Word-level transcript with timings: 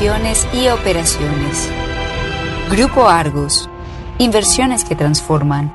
Y 0.00 0.68
operaciones. 0.68 1.68
Grupo 2.70 3.08
Argos. 3.08 3.68
Inversiones 4.18 4.84
que 4.84 4.94
transforman. 4.94 5.74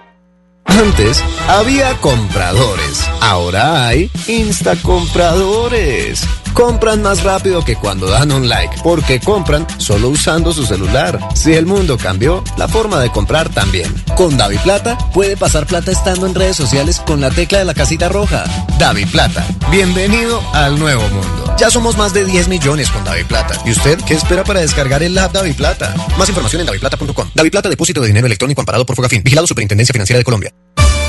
Antes 0.65 1.23
había 1.47 1.95
compradores, 1.97 3.07
ahora 3.21 3.87
hay 3.87 4.09
instacompradores. 4.27 6.25
Compran 6.53 7.01
más 7.01 7.23
rápido 7.23 7.63
que 7.63 7.75
cuando 7.75 8.07
dan 8.07 8.31
un 8.31 8.47
like, 8.49 8.75
porque 8.83 9.19
compran 9.19 9.65
solo 9.77 10.09
usando 10.09 10.53
su 10.53 10.65
celular. 10.65 11.19
Si 11.33 11.53
el 11.53 11.65
mundo 11.65 11.97
cambió, 11.97 12.43
la 12.57 12.67
forma 12.67 12.99
de 12.99 13.11
comprar 13.11 13.49
también. 13.49 13.93
Con 14.15 14.37
Davi 14.37 14.57
Plata 14.59 14.97
puede 15.13 15.37
pasar 15.37 15.65
plata 15.65 15.91
estando 15.91 16.25
en 16.25 16.35
redes 16.35 16.57
sociales 16.57 17.01
con 17.05 17.21
la 17.21 17.29
tecla 17.29 17.59
de 17.59 17.65
la 17.65 17.73
casita 17.73 18.09
roja. 18.09 18.43
Davi 18.77 19.05
Plata, 19.05 19.45
bienvenido 19.69 20.41
al 20.53 20.77
nuevo 20.79 21.07
mundo. 21.09 21.55
Ya 21.57 21.69
somos 21.69 21.97
más 21.97 22.13
de 22.13 22.25
10 22.25 22.47
millones 22.47 22.89
con 22.89 23.03
Davi 23.03 23.23
Plata. 23.23 23.55
¿Y 23.65 23.71
usted 23.71 23.99
qué 24.05 24.13
espera 24.13 24.43
para 24.43 24.61
descargar 24.61 25.03
el 25.03 25.17
app 25.17 25.33
Davi 25.33 25.53
Plata? 25.53 25.93
Más 26.17 26.29
información 26.29 26.61
en 26.61 26.67
daviplata.com. 26.67 27.29
Davi 27.33 27.49
Plata, 27.49 27.69
depósito 27.69 28.01
de 28.01 28.07
dinero 28.07 28.27
electrónico 28.27 28.61
amparado 28.61 28.85
por 28.85 28.95
Fogafín. 28.95 29.23
Vigilado 29.23 29.47
Superintendencia 29.47 29.93
Financiera 29.93 30.17
de 30.17 30.23
Colombia. 30.23 30.53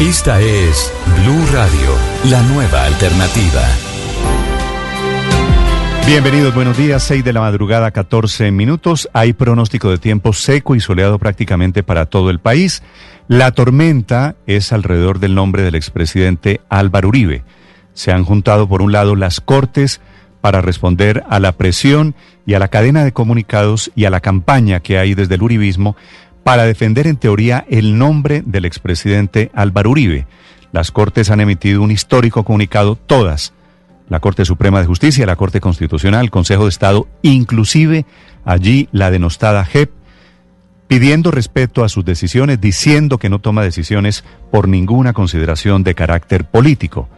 Esta 0.00 0.40
es 0.40 0.90
Blue 1.22 1.46
Radio, 1.52 1.96
la 2.24 2.42
nueva 2.42 2.84
alternativa. 2.84 3.91
Bienvenidos, 6.04 6.52
buenos 6.52 6.76
días, 6.76 7.04
6 7.04 7.24
de 7.24 7.32
la 7.32 7.40
madrugada, 7.40 7.92
14 7.92 8.50
minutos. 8.50 9.08
Hay 9.12 9.32
pronóstico 9.32 9.88
de 9.88 9.98
tiempo 9.98 10.32
seco 10.32 10.74
y 10.74 10.80
soleado 10.80 11.18
prácticamente 11.18 11.84
para 11.84 12.06
todo 12.06 12.28
el 12.30 12.40
país. 12.40 12.82
La 13.28 13.52
tormenta 13.52 14.34
es 14.46 14.72
alrededor 14.72 15.20
del 15.20 15.36
nombre 15.36 15.62
del 15.62 15.76
expresidente 15.76 16.60
Álvaro 16.68 17.08
Uribe. 17.08 17.44
Se 17.94 18.10
han 18.10 18.24
juntado 18.24 18.68
por 18.68 18.82
un 18.82 18.90
lado 18.90 19.14
las 19.14 19.40
cortes 19.40 20.00
para 20.40 20.60
responder 20.60 21.22
a 21.30 21.38
la 21.38 21.52
presión 21.52 22.16
y 22.46 22.54
a 22.54 22.58
la 22.58 22.68
cadena 22.68 23.04
de 23.04 23.12
comunicados 23.12 23.92
y 23.94 24.04
a 24.04 24.10
la 24.10 24.20
campaña 24.20 24.80
que 24.80 24.98
hay 24.98 25.14
desde 25.14 25.36
el 25.36 25.42
uribismo 25.42 25.96
para 26.42 26.64
defender 26.64 27.06
en 27.06 27.16
teoría 27.16 27.64
el 27.70 27.96
nombre 27.96 28.42
del 28.44 28.64
expresidente 28.64 29.52
Álvaro 29.54 29.90
Uribe. 29.90 30.26
Las 30.72 30.90
Cortes 30.90 31.30
han 31.30 31.40
emitido 31.40 31.80
un 31.80 31.92
histórico 31.92 32.42
comunicado, 32.42 32.96
todas, 32.96 33.52
la 34.12 34.20
Corte 34.20 34.44
Suprema 34.44 34.78
de 34.78 34.86
Justicia, 34.86 35.24
la 35.24 35.36
Corte 35.36 35.62
Constitucional, 35.62 36.24
el 36.24 36.30
Consejo 36.30 36.64
de 36.64 36.68
Estado, 36.68 37.08
inclusive 37.22 38.04
allí 38.44 38.90
la 38.92 39.10
denostada 39.10 39.64
JEP, 39.64 39.90
pidiendo 40.86 41.30
respeto 41.30 41.82
a 41.82 41.88
sus 41.88 42.04
decisiones, 42.04 42.60
diciendo 42.60 43.16
que 43.16 43.30
no 43.30 43.38
toma 43.38 43.62
decisiones 43.62 44.22
por 44.50 44.68
ninguna 44.68 45.14
consideración 45.14 45.82
de 45.82 45.94
carácter 45.94 46.44
político. 46.44 47.08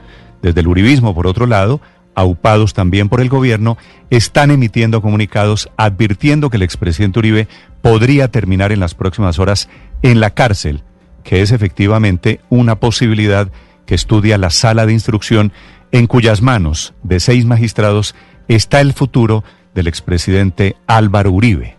Desde 0.41 0.61
el 0.61 0.69
Uribismo, 0.69 1.17
por 1.17 1.27
otro 1.27 1.47
lado, 1.47 1.81
aupados 2.15 2.75
también 2.75 3.09
por 3.09 3.21
el 3.21 3.29
gobierno, 3.29 3.77
están 4.11 4.53
emitiendo 4.53 5.03
comunicados 5.03 5.71
advirtiendo 5.77 6.49
que 6.49 6.59
el 6.59 6.63
expresidente 6.63 7.19
Uribe 7.19 7.49
podría 7.83 8.29
terminar 8.29 8.71
en 8.71 8.79
las 8.79 8.95
próximas 8.95 9.41
horas 9.41 9.69
en 10.03 10.21
la 10.21 10.31
cárcel, 10.31 10.85
que 11.25 11.43
es 11.43 11.51
efectivamente 11.51 12.39
una 12.51 12.77
posibilidad 12.77 13.51
que 13.85 13.97
estudia 13.97 14.39
la 14.39 14.51
sala 14.51 14.87
de 14.87 14.93
instrucción 14.93 15.53
en 15.95 16.09
cuyas 16.09 16.43
manos 16.43 16.93
de 17.05 17.21
seis 17.21 17.45
magistrados 17.45 18.17
está 18.49 18.81
el 18.81 18.95
futuro 18.95 19.45
del 19.77 19.87
expresidente 19.87 20.75
Álvaro 20.89 21.31
Uribe. 21.31 21.77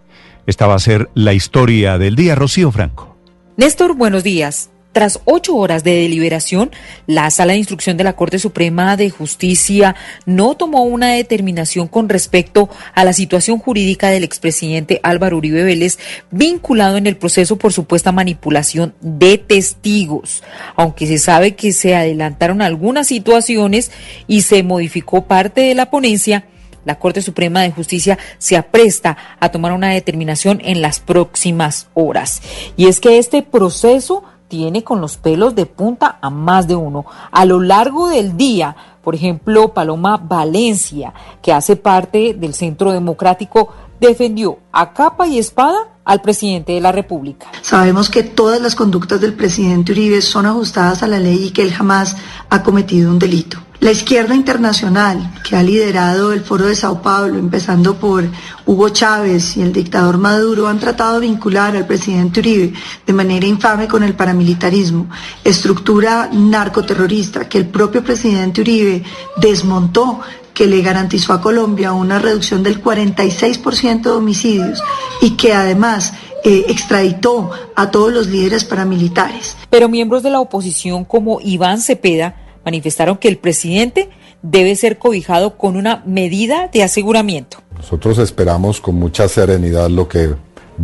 Esta 0.47 0.67
va 0.67 0.75
a 0.75 0.79
ser 0.79 1.09
la 1.15 1.33
historia 1.33 1.97
del 1.97 2.15
día, 2.15 2.33
Rocío 2.33 2.71
Franco. 2.71 3.17
Néstor, 3.57 3.93
buenos 3.93 4.23
días. 4.23 4.69
Tras 4.95 5.19
ocho 5.25 5.57
horas 5.57 5.83
de 5.83 5.93
deliberación, 5.93 6.71
la 7.05 7.29
Sala 7.29 7.51
de 7.51 7.59
Instrucción 7.59 7.97
de 7.97 8.05
la 8.05 8.15
Corte 8.15 8.39
Suprema 8.39 8.95
de 8.95 9.09
Justicia 9.09 9.93
no 10.25 10.55
tomó 10.55 10.83
una 10.83 11.09
determinación 11.09 11.89
con 11.89 12.07
respecto 12.07 12.69
a 12.93 13.03
la 13.03 13.11
situación 13.11 13.59
jurídica 13.59 14.07
del 14.07 14.23
expresidente 14.23 15.01
Álvaro 15.03 15.35
Uribe 15.35 15.65
Vélez 15.65 15.99
vinculado 16.31 16.95
en 16.95 17.07
el 17.07 17.17
proceso 17.17 17.57
por 17.57 17.73
supuesta 17.73 18.13
manipulación 18.13 18.95
de 19.01 19.37
testigos, 19.37 20.43
aunque 20.77 21.07
se 21.07 21.17
sabe 21.17 21.55
que 21.55 21.73
se 21.73 21.93
adelantaron 21.93 22.61
algunas 22.61 23.07
situaciones 23.07 23.91
y 24.27 24.43
se 24.43 24.63
modificó 24.63 25.25
parte 25.25 25.59
de 25.59 25.75
la 25.75 25.89
ponencia 25.89 26.45
la 26.85 26.99
Corte 26.99 27.21
Suprema 27.23 27.63
de 27.63 27.71
Justicia 27.71 28.17
se 28.37 28.55
apresta 28.55 29.17
a 29.39 29.49
tomar 29.49 29.73
una 29.73 29.89
determinación 29.89 30.61
en 30.63 30.81
las 30.83 30.99
próximas 30.99 31.87
horas. 31.95 32.43
Y 32.77 32.87
es 32.87 32.99
que 32.99 33.17
este 33.17 33.41
proceso 33.41 34.23
tiene 34.47 34.83
con 34.83 35.01
los 35.01 35.17
pelos 35.17 35.55
de 35.55 35.65
punta 35.65 36.17
a 36.21 36.29
más 36.29 36.67
de 36.67 36.75
uno. 36.75 37.05
A 37.31 37.45
lo 37.45 37.59
largo 37.59 38.09
del 38.09 38.37
día, 38.37 38.75
por 39.03 39.15
ejemplo, 39.15 39.73
Paloma 39.73 40.17
Valencia, 40.17 41.13
que 41.41 41.53
hace 41.53 41.75
parte 41.75 42.33
del 42.33 42.53
Centro 42.53 42.91
Democrático, 42.91 43.69
defendió 43.99 44.59
a 44.71 44.93
capa 44.93 45.27
y 45.27 45.39
espada 45.39 45.77
al 46.03 46.21
presidente 46.21 46.73
de 46.73 46.81
la 46.81 46.91
República. 46.91 47.47
Sabemos 47.61 48.09
que 48.09 48.23
todas 48.23 48.61
las 48.61 48.75
conductas 48.75 49.19
del 49.19 49.33
presidente 49.33 49.91
Uribe 49.91 50.21
son 50.21 50.45
ajustadas 50.45 51.01
a 51.03 51.07
la 51.07 51.19
ley 51.19 51.45
y 51.45 51.51
que 51.51 51.63
él 51.63 51.73
jamás 51.73 52.15
ha 52.49 52.61
cometido 52.61 53.09
un 53.09 53.19
delito. 53.19 53.57
La 53.81 53.91
izquierda 53.91 54.33
internacional, 54.33 55.33
que 55.47 55.55
ha 55.55 55.61
liderado 55.61 56.31
el 56.31 56.41
Foro 56.41 56.65
de 56.65 56.75
Sao 56.75 57.01
Paulo, 57.01 57.37
empezando 57.37 57.95
por 57.95 58.23
Hugo 58.65 58.89
Chávez 58.89 59.57
y 59.57 59.61
el 59.61 59.73
dictador 59.73 60.17
Maduro, 60.17 60.67
han 60.67 60.79
tratado 60.79 61.19
de 61.19 61.27
vincular 61.27 61.75
al 61.75 61.85
presidente 61.85 62.39
Uribe 62.39 62.73
de 63.05 63.13
manera 63.13 63.45
infame 63.45 63.87
con 63.87 64.01
el 64.03 64.15
paramilitarismo, 64.15 65.07
estructura 65.43 66.29
narcoterrorista 66.31 67.49
que 67.49 67.57
el 67.57 67.67
propio 67.67 68.03
presidente 68.03 68.61
Uribe 68.61 69.03
desmontó 69.37 70.21
que 70.55 70.65
le 70.65 70.81
garantizó 70.81 71.33
a 71.33 71.41
Colombia 71.41 71.93
una 71.93 72.17
reducción 72.17 72.63
del 72.63 72.81
46% 72.81 74.01
de 74.01 74.09
homicidios 74.09 74.81
y 75.21 75.31
que 75.31 75.53
además 75.53 76.13
eh, 76.43 76.65
extraditó 76.69 77.51
a 77.75 77.91
todos 77.91 78.11
los 78.11 78.27
líderes 78.27 78.63
paramilitares. 78.63 79.57
Pero 79.69 79.89
miembros 79.89 80.23
de 80.23 80.31
la 80.31 80.39
oposición 80.39 81.05
como 81.05 81.39
Iván 81.41 81.81
Cepeda 81.81 82.37
manifestaron 82.63 83.17
que 83.17 83.27
el 83.27 83.37
presidente 83.37 84.09
debe 84.41 84.75
ser 84.75 84.97
cobijado 84.97 85.57
con 85.57 85.75
una 85.75 86.01
medida 86.05 86.69
de 86.71 86.83
aseguramiento. 86.83 87.57
Nosotros 87.75 88.17
esperamos 88.17 88.79
con 88.79 88.95
mucha 88.95 89.27
serenidad 89.27 89.89
lo 89.89 90.07
que 90.07 90.33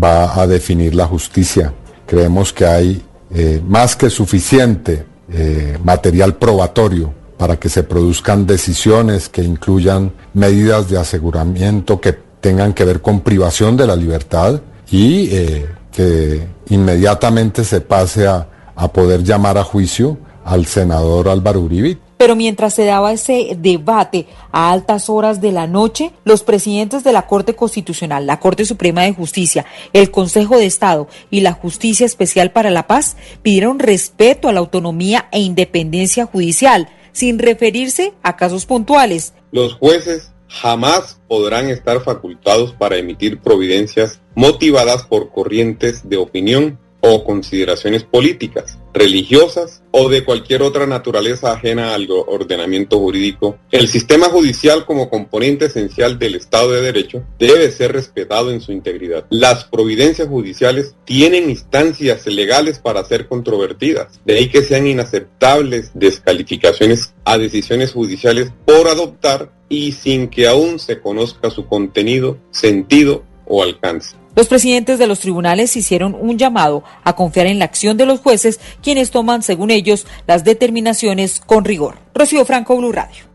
va 0.01 0.39
a 0.39 0.47
definir 0.47 0.93
la 0.93 1.07
justicia. 1.07 1.73
Creemos 2.05 2.51
que 2.51 2.65
hay 2.65 3.01
eh, 3.33 3.61
más 3.65 3.95
que 3.95 4.09
suficiente 4.09 5.05
eh, 5.31 5.77
material 5.81 6.35
probatorio 6.35 7.20
para 7.41 7.59
que 7.59 7.69
se 7.69 7.81
produzcan 7.81 8.45
decisiones 8.45 9.27
que 9.27 9.41
incluyan 9.41 10.11
medidas 10.35 10.87
de 10.91 10.99
aseguramiento 10.99 11.99
que 11.99 12.13
tengan 12.39 12.71
que 12.71 12.85
ver 12.85 13.01
con 13.01 13.21
privación 13.21 13.75
de 13.75 13.87
la 13.87 13.95
libertad 13.95 14.61
y 14.91 15.35
eh, 15.35 15.65
que 15.91 16.47
inmediatamente 16.69 17.63
se 17.63 17.81
pase 17.81 18.27
a, 18.27 18.47
a 18.75 18.93
poder 18.93 19.23
llamar 19.23 19.57
a 19.57 19.63
juicio 19.63 20.19
al 20.45 20.67
senador 20.67 21.29
Álvaro 21.29 21.61
Uribe. 21.61 21.97
Pero 22.17 22.35
mientras 22.35 22.75
se 22.75 22.85
daba 22.85 23.11
ese 23.11 23.57
debate 23.57 24.27
a 24.51 24.71
altas 24.71 25.09
horas 25.09 25.41
de 25.41 25.51
la 25.51 25.65
noche, 25.65 26.13
los 26.23 26.43
presidentes 26.43 27.03
de 27.03 27.11
la 27.11 27.25
Corte 27.25 27.55
Constitucional, 27.55 28.27
la 28.27 28.39
Corte 28.39 28.65
Suprema 28.65 29.01
de 29.01 29.13
Justicia, 29.13 29.65
el 29.93 30.11
Consejo 30.11 30.59
de 30.59 30.67
Estado 30.67 31.07
y 31.31 31.41
la 31.41 31.53
Justicia 31.53 32.05
Especial 32.05 32.51
para 32.51 32.69
la 32.69 32.85
Paz 32.85 33.17
pidieron 33.41 33.79
respeto 33.79 34.47
a 34.47 34.53
la 34.53 34.59
autonomía 34.59 35.27
e 35.31 35.39
independencia 35.39 36.27
judicial, 36.27 36.87
sin 37.11 37.39
referirse 37.39 38.13
a 38.23 38.35
casos 38.35 38.65
puntuales. 38.65 39.33
Los 39.51 39.73
jueces 39.73 40.31
jamás 40.47 41.19
podrán 41.27 41.69
estar 41.69 42.01
facultados 42.03 42.73
para 42.73 42.97
emitir 42.97 43.39
providencias 43.39 44.19
motivadas 44.35 45.03
por 45.03 45.31
corrientes 45.31 46.07
de 46.09 46.17
opinión 46.17 46.77
o 47.01 47.23
consideraciones 47.23 48.03
políticas, 48.03 48.77
religiosas 48.93 49.81
o 49.91 50.09
de 50.09 50.23
cualquier 50.23 50.61
otra 50.61 50.85
naturaleza 50.85 51.51
ajena 51.51 51.93
al 51.93 52.07
ordenamiento 52.09 52.99
jurídico. 52.99 53.57
El 53.71 53.87
sistema 53.87 54.27
judicial 54.27 54.85
como 54.85 55.09
componente 55.09 55.65
esencial 55.65 56.19
del 56.19 56.35
Estado 56.35 56.71
de 56.71 56.81
Derecho 56.81 57.23
debe 57.39 57.71
ser 57.71 57.91
respetado 57.93 58.51
en 58.51 58.61
su 58.61 58.71
integridad. 58.71 59.25
Las 59.29 59.65
providencias 59.65 60.27
judiciales 60.27 60.95
tienen 61.05 61.49
instancias 61.49 62.25
legales 62.27 62.79
para 62.79 63.03
ser 63.03 63.27
controvertidas, 63.27 64.19
de 64.25 64.37
ahí 64.37 64.49
que 64.49 64.63
sean 64.63 64.87
inaceptables 64.87 65.91
descalificaciones 65.93 67.13
a 67.25 67.37
decisiones 67.37 67.91
judiciales 67.91 68.51
por 68.65 68.87
adoptar 68.87 69.51
y 69.69 69.93
sin 69.93 70.27
que 70.27 70.47
aún 70.47 70.79
se 70.79 70.99
conozca 70.99 71.49
su 71.49 71.65
contenido, 71.65 72.37
sentido 72.51 73.23
o 73.45 73.63
alcance. 73.63 74.20
Los 74.35 74.47
presidentes 74.47 74.99
de 74.99 75.07
los 75.07 75.19
tribunales 75.19 75.75
hicieron 75.75 76.15
un 76.19 76.37
llamado 76.37 76.83
a 77.03 77.15
confiar 77.15 77.47
en 77.47 77.59
la 77.59 77.65
acción 77.65 77.97
de 77.97 78.05
los 78.05 78.19
jueces, 78.19 78.59
quienes 78.81 79.11
toman, 79.11 79.43
según 79.43 79.71
ellos, 79.71 80.07
las 80.27 80.43
determinaciones 80.43 81.41
con 81.45 81.65
rigor. 81.65 81.97
Rocío 82.13 82.45
Franco, 82.45 82.77
Blue 82.77 82.91
Radio. 82.91 83.25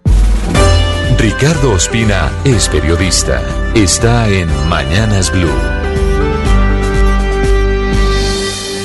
Ricardo 1.19 1.73
Ospina 1.73 2.31
es 2.45 2.69
periodista. 2.69 3.43
Está 3.75 4.29
en 4.29 4.49
Mañanas 4.69 5.31
Blue. 5.33 5.76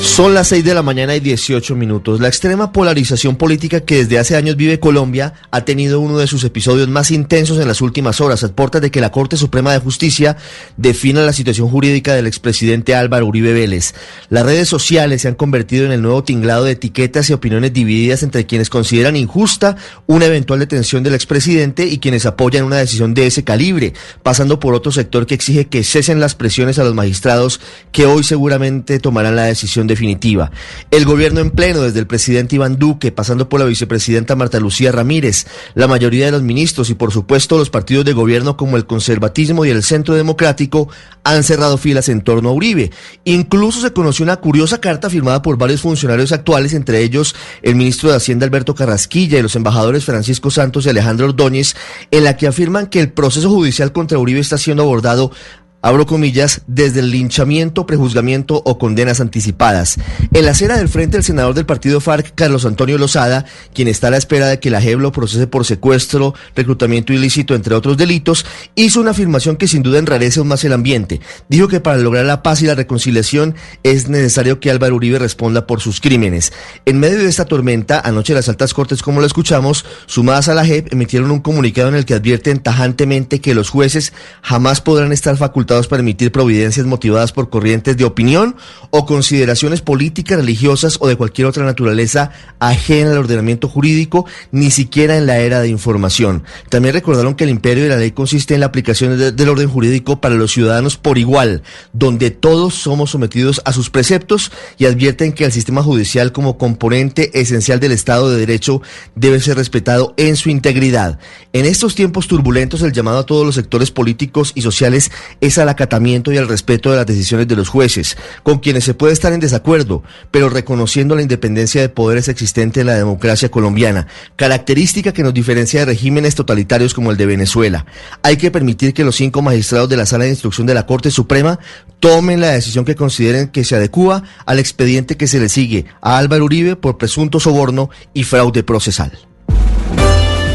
Son 0.02 0.34
las 0.34 0.48
6 0.48 0.66
de 0.66 0.74
la 0.74 0.82
mañana 0.82 1.16
y 1.16 1.20
18 1.20 1.76
minutos. 1.76 2.20
La 2.20 2.28
extrema 2.28 2.72
polarización 2.72 3.36
política 3.36 3.82
que 3.82 3.98
desde 3.98 4.18
hace 4.18 4.36
años 4.36 4.56
vive 4.56 4.80
Colombia 4.80 5.36
ha 5.52 5.64
tenido 5.64 6.00
uno 6.00 6.18
de 6.18 6.26
sus 6.26 6.44
episodios 6.44 6.88
más 6.88 7.12
intensos 7.12 7.60
en 7.60 7.68
las 7.68 7.82
últimas 7.82 8.20
horas, 8.20 8.44
a 8.44 8.52
puertas 8.52 8.82
de 8.82 8.90
que 8.90 9.00
la 9.00 9.12
Corte 9.12 9.38
Suprema 9.38 9.72
de 9.72 9.78
Justicia 9.78 10.38
defina 10.76 11.22
la 11.22 11.34
situación 11.34 11.70
jurídica 11.70 12.16
del 12.16 12.26
expresidente 12.26 12.96
Álvaro 12.96 13.28
Uribe 13.28 13.54
Vélez. 13.54 13.94
Las 14.30 14.44
redes 14.44 14.68
sociales 14.68 15.22
se 15.22 15.28
han 15.28 15.36
convertido 15.36 15.86
en 15.86 15.92
el 15.92 16.02
nuevo 16.02 16.24
tinglado 16.24 16.64
de 16.64 16.72
etiquetas 16.72 17.30
y 17.30 17.34
opiniones 17.34 17.72
divididas 17.72 18.24
entre 18.24 18.48
quienes 18.48 18.72
consideran 18.72 19.16
injusta 19.16 19.78
una 20.08 20.26
eventual 20.26 20.60
detención 20.60 21.04
del 21.04 21.14
expresidente 21.14 21.86
y 21.86 22.00
quienes 22.00 22.26
apoyan 22.26 22.66
una 22.66 22.78
decisión 22.78 23.14
de 23.14 23.28
ese 23.28 23.44
calibre, 23.44 23.94
pasando 24.24 24.60
por 24.60 24.74
otro 24.74 24.92
sector 24.92 25.28
que 25.28 25.36
exige 25.36 25.68
que 25.68 25.84
cesen 25.84 26.20
las 26.20 26.34
presiones 26.34 26.80
a 26.80 26.84
los 26.84 26.96
magistrados 26.96 27.62
que 27.92 28.08
hoy 28.08 28.24
seguramente 28.24 29.00
tomarán 29.00 29.36
la 29.36 29.44
decisión 29.44 29.91
definitiva. 29.92 30.52
El 30.90 31.06
gobierno 31.06 31.40
en 31.40 31.52
pleno, 31.52 31.82
desde 31.82 32.00
el 32.00 32.08
presidente 32.08 32.56
Iván 32.56 32.78
Duque, 32.78 33.12
pasando 33.12 33.48
por 33.48 33.60
la 33.60 33.66
vicepresidenta 33.66 34.36
Marta 34.36 34.60
Lucía 34.60 34.92
Ramírez, 34.92 35.48
la 35.76 35.88
mayoría 35.88 36.26
de 36.26 36.32
los 36.32 36.42
ministros 36.42 36.90
y 36.90 36.96
por 36.96 37.12
supuesto 37.12 37.58
los 37.58 37.70
partidos 37.70 38.06
de 38.06 38.14
gobierno 38.14 38.58
como 38.58 38.78
el 38.78 38.86
conservatismo 38.86 39.66
y 39.66 39.70
el 39.70 39.84
centro 39.84 40.16
democrático 40.16 40.90
han 41.24 41.44
cerrado 41.44 41.78
filas 41.78 42.10
en 42.10 42.22
torno 42.22 42.50
a 42.50 42.54
Uribe. 42.54 42.92
Incluso 43.26 43.82
se 43.82 43.94
conoció 43.94 44.24
una 44.24 44.38
curiosa 44.38 44.82
carta 44.82 45.10
firmada 45.10 45.42
por 45.42 45.58
varios 45.58 45.82
funcionarios 45.82 46.32
actuales, 46.32 46.74
entre 46.74 47.02
ellos 47.02 47.36
el 47.62 47.76
ministro 47.76 48.10
de 48.10 48.16
Hacienda 48.16 48.46
Alberto 48.46 48.76
Carrasquilla 48.76 49.38
y 49.38 49.42
los 49.42 49.56
embajadores 49.56 50.06
Francisco 50.06 50.50
Santos 50.50 50.86
y 50.86 50.90
Alejandro 50.90 51.28
Ordóñez, 51.28 51.76
en 52.10 52.24
la 52.24 52.38
que 52.38 52.48
afirman 52.48 52.88
que 52.88 53.00
el 53.00 53.12
proceso 53.12 53.50
judicial 53.50 53.92
contra 53.92 54.18
Uribe 54.18 54.40
está 54.40 54.58
siendo 54.58 54.84
abordado 54.84 55.32
abro 55.82 56.06
comillas, 56.06 56.62
desde 56.68 57.00
el 57.00 57.12
linchamiento, 57.12 57.86
prejuzgamiento 57.86 58.62
o 58.66 58.78
condenas 58.78 59.20
anticipadas. 59.20 59.98
En 60.34 60.46
la 60.46 60.52
acera 60.52 60.78
del 60.78 60.90
frente, 60.90 61.18
el 61.18 61.24
senador 61.24 61.56
del 61.56 61.66
partido 61.66 62.00
FARC, 62.00 62.34
Carlos 62.36 62.66
Antonio 62.66 62.98
Lozada, 62.98 63.46
quien 63.74 63.88
está 63.88 64.08
a 64.08 64.12
la 64.12 64.18
espera 64.18 64.48
de 64.48 64.60
que 64.60 64.70
la 64.70 64.82
JEP 64.82 65.00
lo 65.00 65.12
procese 65.12 65.48
por 65.48 65.66
secuestro, 65.66 66.36
reclutamiento 66.56 67.14
ilícito, 67.14 67.56
entre 67.56 67.74
otros 67.74 67.98
delitos, 67.98 68.46
hizo 68.76 69.02
una 69.02 69.12
afirmación 69.12 69.56
que 69.58 69.68
sin 69.68 69.82
duda 69.82 70.00
enrarece 70.00 70.40
aún 70.40 70.50
más 70.50 70.64
el 70.64 70.74
ambiente. 70.74 71.20
Dijo 71.50 71.68
que 71.68 71.80
para 71.80 71.98
lograr 71.98 72.26
la 72.26 72.44
paz 72.44 72.62
y 72.62 72.68
la 72.68 72.76
reconciliación 72.76 73.56
es 73.84 74.08
necesario 74.08 74.60
que 74.60 74.70
Álvaro 74.70 74.96
Uribe 74.96 75.18
responda 75.18 75.66
por 75.66 75.82
sus 75.82 76.00
crímenes. 76.00 76.54
En 76.86 77.00
medio 77.00 77.18
de 77.18 77.28
esta 77.28 77.46
tormenta, 77.46 78.00
anoche 78.00 78.34
las 78.34 78.50
altas 78.50 78.74
cortes, 78.74 79.02
como 79.02 79.20
lo 79.20 79.26
escuchamos, 79.26 79.86
sumadas 80.06 80.48
a 80.48 80.54
la 80.54 80.66
JEP, 80.66 80.94
emitieron 80.94 81.32
un 81.32 81.40
comunicado 81.40 81.90
en 81.90 81.96
el 81.96 82.06
que 82.06 82.14
advierten 82.14 82.60
tajantemente 82.60 83.42
que 83.42 83.56
los 83.56 83.70
jueces 83.70 84.14
jamás 84.42 84.82
podrán 84.82 85.12
estar 85.12 85.38
facultados 85.38 85.71
para 85.72 86.02
emitir 86.02 86.34
providencias 86.34 86.86
motivadas 86.86 87.32
por 87.32 87.50
corrientes 87.50 87.96
de 87.96 88.04
opinión 88.04 88.58
o 88.90 89.06
consideraciones 89.06 89.82
políticas, 89.82 90.38
religiosas 90.38 90.98
o 91.00 91.08
de 91.08 91.16
cualquier 91.16 91.48
otra 91.48 91.64
naturaleza 91.64 92.32
ajena 92.60 93.12
al 93.12 93.20
ordenamiento 93.20 93.70
jurídico, 93.70 94.26
ni 94.52 94.70
siquiera 94.70 95.18
en 95.18 95.28
la 95.28 95.38
era 95.38 95.62
de 95.62 95.70
información. 95.70 96.44
También 96.70 96.94
recordaron 96.94 97.36
que 97.36 97.46
el 97.46 97.52
imperio 97.52 97.84
de 97.84 97.90
la 97.90 97.96
ley 97.96 98.12
consiste 98.12 98.54
en 98.54 98.60
la 98.60 98.66
aplicación 98.66 99.18
del 99.18 99.50
orden 99.50 99.70
jurídico 99.70 100.20
para 100.20 100.36
los 100.36 100.52
ciudadanos 100.52 100.98
por 100.98 101.18
igual, 101.18 101.64
donde 101.94 102.32
todos 102.32 102.76
somos 102.76 103.12
sometidos 103.12 103.62
a 103.64 103.72
sus 103.72 103.90
preceptos 103.90 104.52
y 104.78 104.86
advierten 104.86 105.32
que 105.32 105.46
el 105.46 105.54
sistema 105.54 105.84
judicial 105.84 106.34
como 106.34 106.58
componente 106.58 107.40
esencial 107.40 107.80
del 107.80 107.94
Estado 107.94 108.30
de 108.30 108.40
Derecho 108.40 108.82
debe 109.16 109.40
ser 109.40 109.56
respetado 109.56 110.14
en 110.18 110.36
su 110.36 110.50
integridad. 110.50 111.18
En 111.54 111.66
estos 111.66 111.96
tiempos 111.96 112.28
turbulentos, 112.28 112.82
el 112.82 112.92
llamado 112.92 113.20
a 113.20 113.26
todos 113.26 113.46
los 113.46 113.56
sectores 113.56 113.90
políticos 113.90 114.52
y 114.54 114.64
sociales 114.64 115.12
es 115.40 115.61
al 115.62 115.70
acatamiento 115.70 116.32
y 116.32 116.38
al 116.38 116.48
respeto 116.48 116.92
de 116.92 116.98
las 116.98 117.06
decisiones 117.06 117.48
de 117.48 117.56
los 117.56 117.70
jueces, 117.70 118.18
con 118.44 118.60
quienes 118.60 118.84
se 118.84 118.94
puede 118.94 119.14
estar 119.14 119.34
en 119.34 119.40
desacuerdo, 119.40 120.04
pero 120.32 120.50
reconociendo 120.50 121.16
la 121.16 121.22
independencia 121.22 121.82
de 121.82 121.90
poderes 121.90 122.28
existente 122.28 122.82
en 122.82 122.88
la 122.88 122.96
democracia 122.96 123.50
colombiana, 123.50 124.08
característica 124.36 125.14
que 125.14 125.24
nos 125.24 125.34
diferencia 125.34 125.82
de 125.82 125.86
regímenes 125.88 126.36
totalitarios 126.36 126.94
como 126.94 127.12
el 127.12 127.18
de 127.18 127.26
Venezuela. 127.26 127.86
Hay 128.24 128.38
que 128.38 128.52
permitir 128.52 128.94
que 128.94 129.04
los 129.04 129.16
cinco 129.16 129.42
magistrados 129.42 129.90
de 129.90 129.98
la 129.98 130.06
Sala 130.06 130.26
de 130.26 130.32
Instrucción 130.32 130.68
de 130.68 130.74
la 130.74 130.86
Corte 130.86 131.12
Suprema 131.12 131.60
tomen 132.00 132.42
la 132.42 132.50
decisión 132.50 132.86
que 132.86 132.96
consideren 132.96 133.50
que 133.50 133.64
se 133.64 133.76
adecua 133.76 134.24
al 134.46 134.60
expediente 134.60 135.18
que 135.18 135.28
se 135.28 135.40
le 135.40 135.50
sigue 135.50 135.86
a 136.02 136.18
Álvaro 136.18 136.46
Uribe 136.46 136.76
por 136.76 136.98
presunto 136.98 137.40
soborno 137.40 137.90
y 138.14 138.24
fraude 138.24 138.64
procesal. 138.64 139.12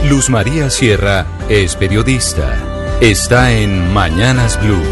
Luz 0.08 0.30
María 0.30 0.70
Sierra 0.70 1.26
es 1.48 1.74
periodista. 1.74 2.75
Está 3.00 3.52
en 3.52 3.92
Mañanas 3.92 4.58
Blue. 4.58 4.82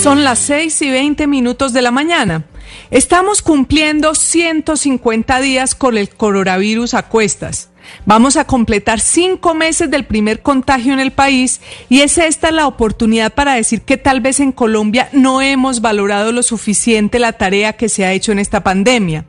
Son 0.00 0.22
las 0.22 0.38
6 0.38 0.82
y 0.82 0.90
20 0.90 1.26
minutos 1.26 1.72
de 1.72 1.82
la 1.82 1.90
mañana. 1.90 2.44
Estamos 2.92 3.42
cumpliendo 3.42 4.14
150 4.14 5.40
días 5.40 5.74
con 5.74 5.98
el 5.98 6.10
coronavirus 6.10 6.94
a 6.94 7.08
cuestas. 7.08 7.70
Vamos 8.04 8.36
a 8.36 8.44
completar 8.44 9.00
cinco 9.00 9.52
meses 9.52 9.90
del 9.90 10.04
primer 10.04 10.42
contagio 10.42 10.92
en 10.92 11.00
el 11.00 11.10
país 11.10 11.60
y 11.88 12.02
es 12.02 12.18
esta 12.18 12.52
la 12.52 12.68
oportunidad 12.68 13.34
para 13.34 13.54
decir 13.54 13.82
que 13.82 13.96
tal 13.96 14.20
vez 14.20 14.38
en 14.38 14.52
Colombia 14.52 15.08
no 15.12 15.42
hemos 15.42 15.80
valorado 15.80 16.30
lo 16.30 16.44
suficiente 16.44 17.18
la 17.18 17.32
tarea 17.32 17.72
que 17.72 17.88
se 17.88 18.04
ha 18.04 18.12
hecho 18.12 18.30
en 18.30 18.38
esta 18.38 18.62
pandemia. 18.62 19.24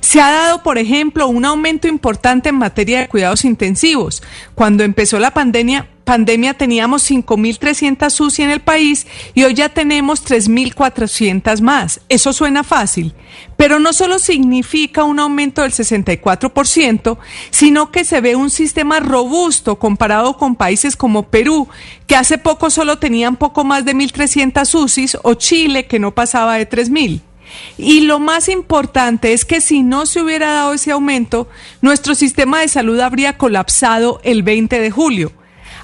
Se 0.00 0.20
ha 0.20 0.30
dado, 0.30 0.62
por 0.62 0.78
ejemplo, 0.78 1.28
un 1.28 1.44
aumento 1.44 1.88
importante 1.88 2.48
en 2.48 2.56
materia 2.56 3.00
de 3.00 3.08
cuidados 3.08 3.44
intensivos. 3.44 4.22
Cuando 4.54 4.84
empezó 4.84 5.18
la 5.18 5.32
pandemia, 5.32 5.88
pandemia 6.06 6.54
teníamos 6.54 7.10
5.300 7.10 8.20
UCI 8.20 8.42
en 8.44 8.50
el 8.50 8.60
país 8.60 9.06
y 9.34 9.42
hoy 9.42 9.54
ya 9.54 9.68
tenemos 9.68 10.24
3.400 10.24 11.60
más. 11.60 12.00
Eso 12.08 12.32
suena 12.32 12.62
fácil, 12.62 13.12
pero 13.56 13.80
no 13.80 13.92
solo 13.92 14.18
significa 14.18 15.02
un 15.04 15.18
aumento 15.18 15.62
del 15.62 15.72
64%, 15.72 17.18
sino 17.50 17.90
que 17.90 18.04
se 18.04 18.20
ve 18.20 18.36
un 18.36 18.50
sistema 18.50 19.00
robusto 19.00 19.78
comparado 19.78 20.38
con 20.38 20.54
países 20.54 20.96
como 20.96 21.24
Perú, 21.24 21.68
que 22.06 22.16
hace 22.16 22.38
poco 22.38 22.70
solo 22.70 22.98
tenían 22.98 23.36
poco 23.36 23.64
más 23.64 23.84
de 23.84 23.94
1.300 23.94 24.74
UCIs, 24.80 25.18
o 25.22 25.34
Chile, 25.34 25.86
que 25.86 25.98
no 25.98 26.14
pasaba 26.14 26.56
de 26.56 26.68
3.000. 26.68 27.20
Y 27.78 28.02
lo 28.02 28.18
más 28.18 28.48
importante 28.48 29.32
es 29.32 29.44
que 29.44 29.60
si 29.60 29.82
no 29.82 30.06
se 30.06 30.20
hubiera 30.20 30.52
dado 30.52 30.74
ese 30.74 30.92
aumento, 30.92 31.48
nuestro 31.80 32.14
sistema 32.14 32.60
de 32.60 32.68
salud 32.68 33.00
habría 33.00 33.38
colapsado 33.38 34.20
el 34.24 34.42
20 34.42 34.80
de 34.80 34.90
julio. 34.90 35.32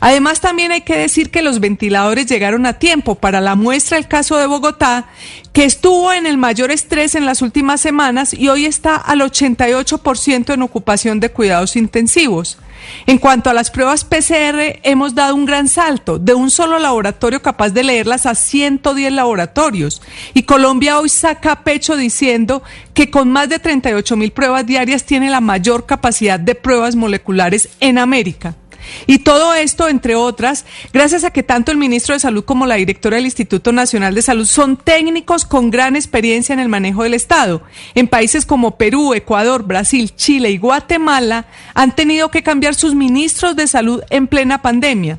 Además, 0.04 0.40
también 0.40 0.72
hay 0.72 0.80
que 0.80 0.96
decir 0.96 1.30
que 1.30 1.42
los 1.42 1.60
ventiladores 1.60 2.26
llegaron 2.26 2.66
a 2.66 2.80
tiempo. 2.80 3.14
Para 3.14 3.40
la 3.40 3.54
muestra, 3.54 3.98
el 3.98 4.08
caso 4.08 4.36
de 4.36 4.48
Bogotá, 4.48 5.06
que 5.52 5.64
estuvo 5.64 6.12
en 6.12 6.26
el 6.26 6.38
mayor 6.38 6.72
estrés 6.72 7.14
en 7.14 7.24
las 7.24 7.40
últimas 7.40 7.80
semanas 7.80 8.34
y 8.34 8.48
hoy 8.48 8.66
está 8.66 8.96
al 8.96 9.20
88% 9.20 10.54
en 10.54 10.62
ocupación 10.62 11.20
de 11.20 11.30
cuidados 11.30 11.76
intensivos. 11.76 12.58
En 13.06 13.18
cuanto 13.18 13.50
a 13.50 13.54
las 13.54 13.70
pruebas 13.70 14.04
PCR, 14.04 14.80
hemos 14.82 15.14
dado 15.14 15.34
un 15.34 15.44
gran 15.44 15.68
salto 15.68 16.18
de 16.18 16.34
un 16.34 16.50
solo 16.50 16.78
laboratorio 16.78 17.42
capaz 17.42 17.70
de 17.70 17.84
leerlas 17.84 18.26
a 18.26 18.34
110 18.34 19.12
laboratorios. 19.12 20.02
Y 20.34 20.44
Colombia 20.44 20.98
hoy 20.98 21.08
saca 21.08 21.64
pecho 21.64 21.96
diciendo 21.96 22.62
que 22.94 23.10
con 23.10 23.30
más 23.30 23.48
de 23.48 23.58
38 23.58 24.16
mil 24.16 24.32
pruebas 24.32 24.66
diarias 24.66 25.04
tiene 25.04 25.30
la 25.30 25.40
mayor 25.40 25.86
capacidad 25.86 26.38
de 26.38 26.54
pruebas 26.54 26.96
moleculares 26.96 27.68
en 27.80 27.98
América. 27.98 28.56
Y 29.06 29.20
todo 29.20 29.54
esto, 29.54 29.88
entre 29.88 30.14
otras, 30.14 30.64
gracias 30.92 31.24
a 31.24 31.30
que 31.30 31.42
tanto 31.42 31.72
el 31.72 31.78
ministro 31.78 32.14
de 32.14 32.20
Salud 32.20 32.44
como 32.44 32.66
la 32.66 32.76
directora 32.76 33.16
del 33.16 33.24
Instituto 33.24 33.72
Nacional 33.72 34.14
de 34.14 34.22
Salud 34.22 34.46
son 34.46 34.76
técnicos 34.76 35.44
con 35.44 35.70
gran 35.70 35.96
experiencia 35.96 36.52
en 36.52 36.60
el 36.60 36.68
manejo 36.68 37.02
del 37.02 37.14
Estado. 37.14 37.62
En 37.94 38.08
países 38.08 38.46
como 38.46 38.76
Perú, 38.76 39.14
Ecuador, 39.14 39.64
Brasil, 39.64 40.14
Chile 40.14 40.50
y 40.50 40.58
Guatemala 40.58 41.46
han 41.74 41.94
tenido 41.94 42.30
que 42.30 42.42
cambiar 42.42 42.74
sus 42.74 42.94
ministros 42.94 43.56
de 43.56 43.66
salud 43.66 44.02
en 44.10 44.26
plena 44.26 44.62
pandemia. 44.62 45.18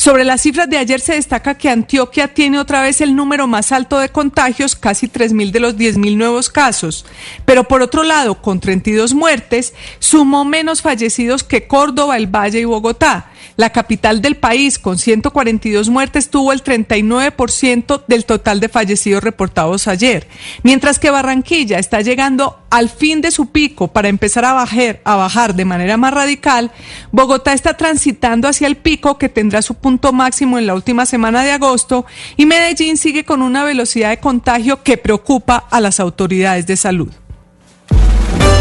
Sobre 0.00 0.24
las 0.24 0.40
cifras 0.40 0.70
de 0.70 0.78
ayer 0.78 0.98
se 0.98 1.12
destaca 1.12 1.58
que 1.58 1.68
Antioquia 1.68 2.32
tiene 2.32 2.58
otra 2.58 2.80
vez 2.80 3.02
el 3.02 3.14
número 3.14 3.46
más 3.46 3.70
alto 3.70 3.98
de 3.98 4.08
contagios, 4.08 4.74
casi 4.74 5.08
3.000 5.08 5.50
de 5.50 5.60
los 5.60 5.76
10.000 5.76 6.16
nuevos 6.16 6.48
casos. 6.48 7.04
Pero 7.44 7.64
por 7.64 7.82
otro 7.82 8.02
lado, 8.02 8.40
con 8.40 8.60
32 8.60 9.12
muertes, 9.12 9.74
sumó 9.98 10.46
menos 10.46 10.80
fallecidos 10.80 11.44
que 11.44 11.66
Córdoba, 11.66 12.16
el 12.16 12.28
Valle 12.28 12.60
y 12.60 12.64
Bogotá. 12.64 13.30
La 13.56 13.70
capital 13.70 14.22
del 14.22 14.36
país, 14.36 14.78
con 14.78 14.98
142 14.98 15.88
muertes, 15.88 16.30
tuvo 16.30 16.52
el 16.52 16.64
39% 16.64 18.02
del 18.06 18.24
total 18.24 18.60
de 18.60 18.68
fallecidos 18.68 19.22
reportados 19.22 19.88
ayer, 19.88 20.28
mientras 20.62 20.98
que 20.98 21.10
Barranquilla 21.10 21.78
está 21.78 22.00
llegando 22.00 22.58
al 22.70 22.88
fin 22.88 23.20
de 23.20 23.30
su 23.30 23.50
pico 23.50 23.88
para 23.88 24.08
empezar 24.08 24.44
a 24.44 24.52
bajar, 24.52 25.00
a 25.04 25.16
bajar 25.16 25.54
de 25.54 25.64
manera 25.64 25.96
más 25.96 26.14
radical. 26.14 26.70
Bogotá 27.12 27.52
está 27.52 27.76
transitando 27.76 28.48
hacia 28.48 28.66
el 28.66 28.76
pico 28.76 29.18
que 29.18 29.28
tendrá 29.28 29.60
su 29.62 29.74
punto 29.74 30.12
máximo 30.12 30.58
en 30.58 30.66
la 30.66 30.74
última 30.74 31.06
semana 31.06 31.42
de 31.42 31.52
agosto 31.52 32.06
y 32.36 32.46
Medellín 32.46 32.96
sigue 32.96 33.24
con 33.24 33.42
una 33.42 33.64
velocidad 33.64 34.10
de 34.10 34.18
contagio 34.20 34.82
que 34.82 34.96
preocupa 34.96 35.56
a 35.56 35.80
las 35.80 36.00
autoridades 36.00 36.66
de 36.66 36.76
salud. 36.76 37.10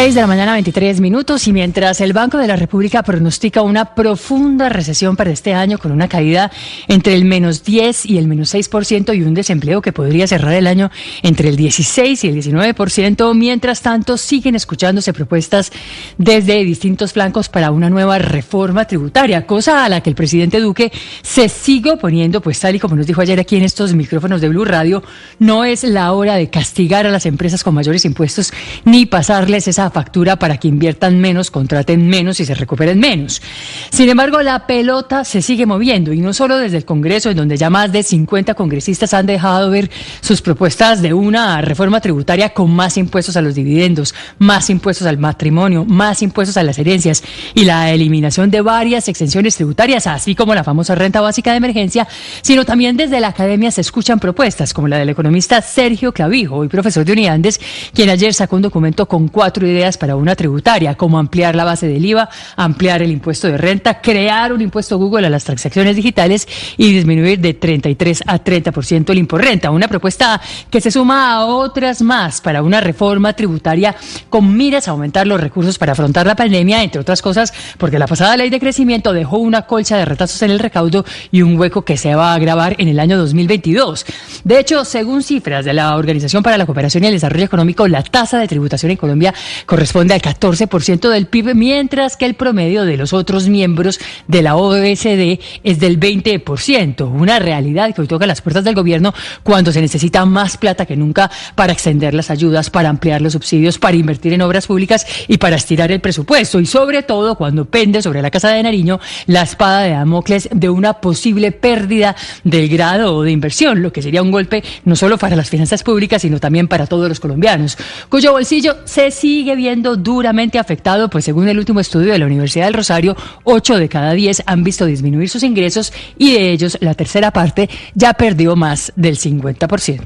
6 0.00 0.14
de 0.14 0.20
la 0.20 0.28
mañana, 0.28 0.52
23 0.52 1.00
minutos, 1.00 1.48
y 1.48 1.52
mientras 1.52 2.00
el 2.00 2.12
Banco 2.12 2.38
de 2.38 2.46
la 2.46 2.54
República 2.54 3.02
pronostica 3.02 3.62
una 3.62 3.96
profunda 3.96 4.68
recesión 4.68 5.16
para 5.16 5.32
este 5.32 5.54
año 5.54 5.76
con 5.78 5.90
una 5.90 6.06
caída 6.06 6.52
entre 6.86 7.14
el 7.14 7.24
menos 7.24 7.64
10 7.64 8.06
y 8.06 8.16
el 8.16 8.28
menos 8.28 8.54
6% 8.54 9.16
y 9.16 9.22
un 9.24 9.34
desempleo 9.34 9.82
que 9.82 9.92
podría 9.92 10.28
cerrar 10.28 10.52
el 10.54 10.68
año 10.68 10.92
entre 11.24 11.48
el 11.48 11.56
16 11.56 12.22
y 12.22 12.28
el 12.28 12.36
19%, 12.36 13.34
mientras 13.34 13.82
tanto 13.82 14.16
siguen 14.18 14.54
escuchándose 14.54 15.12
propuestas 15.12 15.72
desde 16.16 16.62
distintos 16.62 17.12
flancos 17.12 17.48
para 17.48 17.72
una 17.72 17.90
nueva 17.90 18.20
reforma 18.20 18.84
tributaria, 18.84 19.46
cosa 19.46 19.84
a 19.84 19.88
la 19.88 20.00
que 20.00 20.10
el 20.10 20.14
presidente 20.14 20.60
Duque 20.60 20.92
se 21.22 21.48
sigue 21.48 21.90
oponiendo, 21.90 22.40
pues 22.40 22.60
tal 22.60 22.76
y 22.76 22.78
como 22.78 22.94
nos 22.94 23.08
dijo 23.08 23.20
ayer 23.20 23.40
aquí 23.40 23.56
en 23.56 23.64
estos 23.64 23.94
micrófonos 23.94 24.40
de 24.40 24.48
Blue 24.48 24.64
Radio, 24.64 25.02
no 25.40 25.64
es 25.64 25.82
la 25.82 26.12
hora 26.12 26.36
de 26.36 26.48
castigar 26.50 27.04
a 27.04 27.10
las 27.10 27.26
empresas 27.26 27.64
con 27.64 27.74
mayores 27.74 28.04
impuestos 28.04 28.52
ni 28.84 29.04
pasarles 29.04 29.66
esa 29.66 29.87
factura 29.90 30.36
para 30.36 30.58
que 30.58 30.68
inviertan 30.68 31.18
menos, 31.18 31.50
contraten 31.50 32.06
menos 32.06 32.40
y 32.40 32.44
se 32.44 32.54
recuperen 32.54 32.98
menos. 32.98 33.42
Sin 33.90 34.08
embargo, 34.08 34.42
la 34.42 34.66
pelota 34.66 35.24
se 35.24 35.42
sigue 35.42 35.66
moviendo 35.66 36.12
y 36.12 36.20
no 36.20 36.32
solo 36.32 36.58
desde 36.58 36.78
el 36.78 36.84
Congreso, 36.84 37.30
en 37.30 37.36
donde 37.36 37.56
ya 37.56 37.70
más 37.70 37.92
de 37.92 38.02
50 38.02 38.54
congresistas 38.54 39.14
han 39.14 39.26
dejado 39.26 39.70
ver 39.70 39.90
sus 40.20 40.42
propuestas 40.42 41.02
de 41.02 41.12
una 41.12 41.60
reforma 41.60 42.00
tributaria 42.00 42.50
con 42.50 42.70
más 42.70 42.96
impuestos 42.96 43.36
a 43.36 43.42
los 43.42 43.54
dividendos, 43.54 44.14
más 44.38 44.70
impuestos 44.70 45.06
al 45.06 45.18
matrimonio, 45.18 45.84
más 45.84 46.22
impuestos 46.22 46.56
a 46.56 46.62
las 46.62 46.78
herencias 46.78 47.22
y 47.54 47.64
la 47.64 47.90
eliminación 47.90 48.50
de 48.50 48.60
varias 48.60 49.08
exenciones 49.08 49.56
tributarias, 49.56 50.06
así 50.06 50.34
como 50.34 50.54
la 50.54 50.64
famosa 50.64 50.94
renta 50.94 51.20
básica 51.20 51.50
de 51.52 51.58
emergencia, 51.58 52.06
sino 52.42 52.64
también 52.64 52.96
desde 52.96 53.20
la 53.20 53.28
academia 53.28 53.70
se 53.70 53.80
escuchan 53.80 54.18
propuestas 54.18 54.74
como 54.74 54.88
la 54.88 54.98
del 54.98 55.08
economista 55.08 55.62
Sergio 55.62 56.12
Clavijo, 56.12 56.56
hoy 56.56 56.68
profesor 56.68 57.04
de 57.04 57.12
Uniandes, 57.12 57.60
quien 57.92 58.10
ayer 58.10 58.34
sacó 58.34 58.56
un 58.56 58.62
documento 58.62 59.06
con 59.06 59.28
cuatro 59.28 59.66
ideas 59.66 59.77
para 59.96 60.16
una 60.16 60.36
tributaria, 60.36 60.94
como 60.94 61.18
ampliar 61.18 61.54
la 61.56 61.64
base 61.64 61.88
del 61.88 62.04
IVA, 62.04 62.28
ampliar 62.56 63.02
el 63.02 63.12
impuesto 63.12 63.46
de 63.46 63.56
renta, 63.56 64.00
crear 64.00 64.52
un 64.52 64.60
impuesto 64.60 64.98
Google 64.98 65.26
a 65.26 65.30
las 65.30 65.44
transacciones 65.44 65.96
digitales 65.96 66.46
y 66.76 66.92
disminuir 66.92 67.40
de 67.40 67.54
33 67.54 68.24
a 68.26 68.42
30% 68.42 69.10
el 69.10 69.18
impuesto 69.18 69.38
renta. 69.38 69.70
Una 69.70 69.88
propuesta 69.88 70.40
que 70.70 70.80
se 70.80 70.90
suma 70.90 71.32
a 71.32 71.46
otras 71.46 72.02
más 72.02 72.40
para 72.40 72.62
una 72.62 72.80
reforma 72.80 73.32
tributaria 73.34 73.94
con 74.28 74.56
miras 74.56 74.88
a 74.88 74.92
aumentar 74.92 75.26
los 75.26 75.40
recursos 75.40 75.78
para 75.78 75.92
afrontar 75.92 76.26
la 76.26 76.34
pandemia, 76.34 76.82
entre 76.82 77.00
otras 77.00 77.22
cosas, 77.22 77.52
porque 77.78 77.98
la 77.98 78.06
pasada 78.06 78.36
ley 78.36 78.50
de 78.50 78.58
crecimiento 78.58 79.12
dejó 79.12 79.38
una 79.38 79.62
colcha 79.62 79.96
de 79.96 80.04
retazos 80.04 80.42
en 80.42 80.50
el 80.50 80.58
recaudo 80.58 81.04
y 81.30 81.42
un 81.42 81.58
hueco 81.58 81.82
que 81.82 81.96
se 81.96 82.14
va 82.14 82.32
a 82.32 82.34
agravar 82.34 82.74
en 82.78 82.88
el 82.88 82.98
año 82.98 83.18
2022. 83.18 84.06
De 84.44 84.58
hecho, 84.58 84.84
según 84.84 85.22
cifras 85.22 85.64
de 85.64 85.72
la 85.72 85.96
Organización 85.96 86.42
para 86.42 86.58
la 86.58 86.66
Cooperación 86.66 87.04
y 87.04 87.08
el 87.08 87.12
Desarrollo 87.14 87.44
Económico, 87.44 87.86
la 87.86 88.02
tasa 88.02 88.38
de 88.38 88.48
tributación 88.48 88.90
en 88.90 88.96
Colombia 88.96 89.34
corresponde 89.66 90.14
al 90.14 90.22
14% 90.22 91.08
del 91.08 91.26
PIB, 91.26 91.54
mientras 91.54 92.16
que 92.16 92.26
el 92.26 92.34
promedio 92.34 92.84
de 92.84 92.96
los 92.96 93.12
otros 93.12 93.48
miembros 93.48 94.00
de 94.26 94.42
la 94.42 94.56
OECD 94.56 95.40
es 95.64 95.80
del 95.80 95.98
20%. 95.98 97.10
Una 97.10 97.38
realidad 97.38 97.94
que 97.94 98.02
hoy 98.02 98.06
toca 98.06 98.26
las 98.26 98.42
puertas 98.42 98.64
del 98.64 98.74
gobierno 98.74 99.14
cuando 99.42 99.72
se 99.72 99.80
necesita 99.80 100.24
más 100.24 100.56
plata 100.56 100.86
que 100.86 100.96
nunca 100.96 101.30
para 101.54 101.72
extender 101.72 102.14
las 102.14 102.30
ayudas, 102.30 102.70
para 102.70 102.88
ampliar 102.88 103.20
los 103.20 103.32
subsidios, 103.32 103.78
para 103.78 103.96
invertir 103.96 104.32
en 104.32 104.42
obras 104.42 104.66
públicas 104.66 105.06
y 105.26 105.38
para 105.38 105.56
estirar 105.56 105.92
el 105.92 106.00
presupuesto. 106.00 106.60
Y 106.60 106.66
sobre 106.66 107.02
todo 107.02 107.34
cuando 107.36 107.64
pende 107.64 108.02
sobre 108.02 108.22
la 108.22 108.30
Casa 108.30 108.50
de 108.50 108.62
Nariño 108.62 109.00
la 109.26 109.42
espada 109.42 109.82
de 109.82 109.90
Damocles 109.90 110.48
de 110.52 110.68
una 110.68 110.94
posible 110.94 111.52
pérdida 111.52 112.16
del 112.44 112.68
grado 112.68 113.22
de 113.22 113.30
inversión, 113.30 113.82
lo 113.82 113.92
que 113.92 114.02
sería 114.02 114.22
un 114.22 114.30
golpe 114.30 114.62
no 114.84 114.96
solo 114.96 115.18
para 115.18 115.36
las 115.36 115.50
finanzas 115.50 115.82
públicas, 115.82 116.22
sino 116.22 116.40
también 116.40 116.68
para 116.68 116.86
todos 116.86 117.08
los 117.08 117.20
colombianos, 117.20 117.76
cuyo 118.08 118.32
bolsillo 118.32 118.76
se 118.84 119.10
sigue 119.10 119.47
viendo 119.54 119.96
duramente 119.96 120.58
afectado, 120.58 121.08
pues 121.10 121.24
según 121.24 121.48
el 121.48 121.58
último 121.58 121.80
estudio 121.80 122.12
de 122.12 122.18
la 122.18 122.26
Universidad 122.26 122.66
del 122.66 122.74
Rosario, 122.74 123.16
8 123.44 123.78
de 123.78 123.88
cada 123.88 124.12
10 124.12 124.42
han 124.46 124.64
visto 124.64 124.86
disminuir 124.86 125.28
sus 125.28 125.42
ingresos 125.42 125.92
y 126.16 126.32
de 126.32 126.52
ellos 126.52 126.78
la 126.80 126.94
tercera 126.94 127.32
parte 127.32 127.68
ya 127.94 128.14
perdió 128.14 128.56
más 128.56 128.92
del 128.96 129.18
50%. 129.18 130.00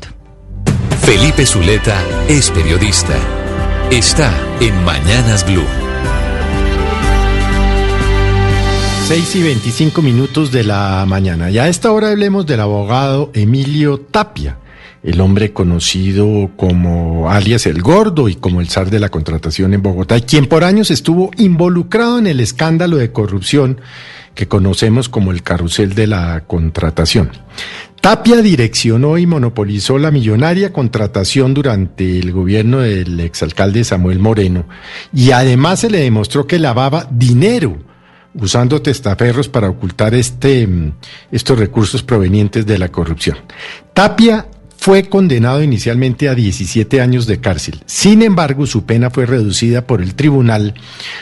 Felipe 1.01 1.45
Zuleta 1.45 2.01
es 2.29 2.51
periodista. 2.51 3.15
Está 3.91 4.33
en 4.61 4.85
Mañanas 4.85 5.45
Blue. 5.45 5.67
6 9.09 9.37
y 9.37 9.43
25 9.43 10.01
minutos 10.01 10.53
de 10.53 10.65
la 10.65 11.05
mañana. 11.07 11.51
Y 11.51 11.59
a 11.59 11.69
esta 11.69 11.91
hora 11.91 12.11
hablemos 12.11 12.47
del 12.47 12.61
abogado 12.61 13.31
Emilio 13.35 13.99
Tapia, 13.99 14.59
el 15.03 15.21
hombre 15.21 15.53
conocido 15.53 16.51
como 16.57 17.31
alias 17.31 17.67
el 17.67 17.83
Gordo 17.83 18.29
y 18.29 18.37
como 18.37 18.61
el 18.61 18.69
zar 18.69 18.91
de 18.91 19.01
la 19.01 19.09
contratación 19.09 19.75
en 19.75 19.83
Bogotá, 19.83 20.21
quien 20.21 20.47
por 20.47 20.63
años 20.65 20.91
estuvo 20.91 21.31
involucrado 21.37 22.19
en 22.19 22.27
el 22.27 22.41
escándalo 22.41 22.97
de 22.99 23.11
corrupción 23.11 23.81
que 24.35 24.49
conocemos 24.49 25.09
como 25.09 25.33
el 25.33 25.43
carrusel 25.43 25.95
de 25.95 26.07
la 26.07 26.45
contratación. 26.47 27.31
Tapia 28.01 28.43
direccionó 28.43 29.19
y 29.19 29.27
monopolizó 29.27 29.99
la 29.99 30.11
millonaria 30.11 30.73
contratación 30.73 31.55
durante 31.55 32.19
el 32.19 32.33
gobierno 32.33 32.81
del 32.81 33.21
exalcalde 33.21 33.85
Samuel 33.85 34.19
Moreno 34.19 34.67
y 35.13 35.33
además 35.33 35.81
se 35.81 35.91
le 35.91 35.99
demostró 35.99 36.47
que 36.47 36.59
lavaba 36.59 37.07
dinero 37.11 37.79
usando 38.35 38.81
testaferros 38.81 39.49
para 39.49 39.69
ocultar 39.69 40.15
este, 40.15 40.69
estos 41.31 41.59
recursos 41.59 42.03
provenientes 42.03 42.67
de 42.67 42.79
la 42.79 42.89
corrupción. 42.89 43.37
Tapia 43.93 44.47
fue 44.83 45.05
condenado 45.05 45.63
inicialmente 45.63 46.29
a 46.29 46.35
17 46.35 47.01
años 47.01 47.29
de 47.29 47.39
cárcel. 47.39 47.85
Sin 47.87 48.21
embargo, 48.21 48.67
su 48.67 48.85
pena 48.85 49.11
fue 49.11 49.27
reducida 49.27 49.87
por 49.87 50.03
el 50.03 50.17
tribunal 50.17 50.75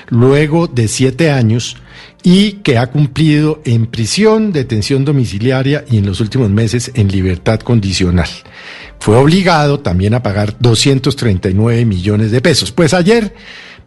luego 0.08 0.66
de 0.66 0.88
siete 0.88 1.30
años 1.30 1.76
y 2.22 2.52
que 2.62 2.78
ha 2.78 2.86
cumplido 2.86 3.60
en 3.66 3.84
prisión, 3.84 4.52
detención 4.52 5.04
domiciliaria 5.04 5.84
y 5.90 5.98
en 5.98 6.06
los 6.06 6.20
últimos 6.22 6.48
meses 6.48 6.90
en 6.94 7.08
libertad 7.08 7.60
condicional. 7.60 8.30
Fue 8.98 9.18
obligado 9.18 9.80
también 9.80 10.14
a 10.14 10.22
pagar 10.22 10.56
239 10.58 11.84
millones 11.84 12.30
de 12.30 12.40
pesos. 12.40 12.72
Pues 12.72 12.94
ayer 12.94 13.34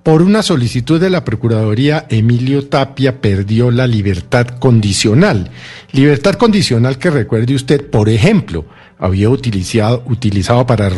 por 0.03 0.21
una 0.21 0.43
solicitud 0.43 0.99
de 0.99 1.09
la 1.09 1.23
Procuraduría, 1.23 2.05
Emilio 2.09 2.67
Tapia 2.67 3.21
perdió 3.21 3.71
la 3.71 3.87
libertad 3.87 4.45
condicional. 4.59 5.49
Libertad 5.93 6.35
condicional 6.35 6.99
que 6.99 7.09
recuerde 7.09 7.55
usted, 7.55 7.89
por 7.89 8.09
ejemplo, 8.09 8.65
había 9.03 9.29
utilizado, 9.29 10.01
utilizado 10.05 10.65
para... 10.65 10.89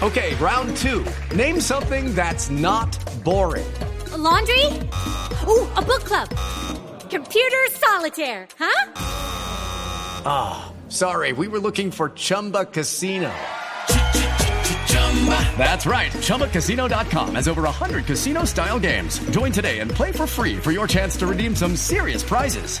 Okay, 0.00 0.34
round 0.36 0.74
two. 0.76 1.04
Name 1.34 1.60
something 1.60 2.14
that's 2.14 2.50
not 2.50 2.96
boring. 3.24 3.66
A 4.12 4.16
laundry? 4.16 4.64
Ooh, 5.46 5.68
a 5.76 5.82
book 5.82 6.04
club. 6.04 6.28
Computer 7.10 7.66
solitaire, 7.72 8.46
huh? 8.58 8.92
Ah, 10.24 10.68
oh, 10.68 10.90
sorry, 10.90 11.32
we 11.32 11.48
were 11.48 11.58
looking 11.58 11.90
for 11.90 12.10
Chumba 12.10 12.64
Casino. 12.64 13.30
That's 15.58 15.86
right. 15.86 16.12
ChumbaCasino.com 16.12 17.34
has 17.34 17.48
over 17.48 17.62
100 17.62 18.06
casino 18.06 18.44
style 18.44 18.78
games. 18.78 19.18
Join 19.30 19.52
today 19.52 19.80
and 19.80 19.90
play 19.90 20.12
for 20.12 20.26
free 20.26 20.56
for 20.56 20.72
your 20.72 20.86
chance 20.86 21.16
to 21.18 21.26
redeem 21.26 21.54
some 21.54 21.76
serious 21.76 22.22
prizes. 22.22 22.80